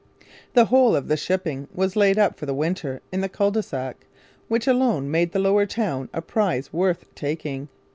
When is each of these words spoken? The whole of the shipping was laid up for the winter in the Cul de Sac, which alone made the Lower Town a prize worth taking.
The 0.55 0.65
whole 0.65 0.95
of 0.95 1.07
the 1.09 1.15
shipping 1.15 1.67
was 1.75 1.95
laid 1.95 2.17
up 2.17 2.35
for 2.35 2.47
the 2.47 2.55
winter 2.55 3.01
in 3.11 3.21
the 3.21 3.29
Cul 3.29 3.51
de 3.51 3.61
Sac, 3.61 4.07
which 4.47 4.65
alone 4.65 5.11
made 5.11 5.31
the 5.31 5.37
Lower 5.37 5.67
Town 5.67 6.09
a 6.11 6.23
prize 6.23 6.73
worth 6.73 7.05
taking. 7.13 7.67